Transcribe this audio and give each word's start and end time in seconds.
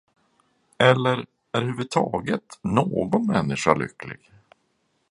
Eller 0.77 1.17
är 1.17 1.25
överhuvudtaget 1.53 2.59
någon 2.61 3.27
människa 3.27 3.73
lycklig. 3.73 4.31